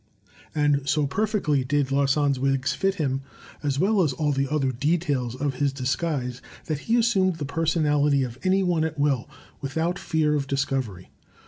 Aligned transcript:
*' 0.33 0.45
And 0.55 0.89
so 0.89 1.05
perfectly 1.05 1.63
did 1.63 1.91
Larsan's 1.91 2.39
wigs 2.39 2.73
fit 2.73 2.95
him, 2.95 3.21
as 3.61 3.77
well 3.77 4.01
as 4.01 4.13
all 4.13 4.31
the 4.31 4.47
other 4.49 4.71
details 4.71 5.35
of 5.35 5.57
his 5.59 5.71
disguise, 5.71 6.41
that 6.65 6.79
he 6.89 6.97
assumed 6.97 7.35
the 7.35 7.45
personality 7.45 8.23
of 8.23 8.39
any 8.43 8.63
one 8.63 8.83
at 8.83 8.97
will, 8.97 9.29
without 9.61 9.99
fear 9.99 10.33
of 10.33 10.47
discovery. 10.47 11.11